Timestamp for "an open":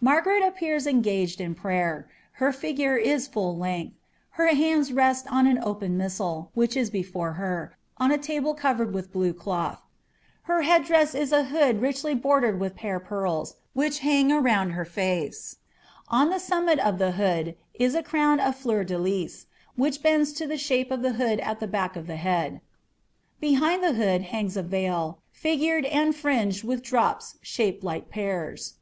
5.46-5.98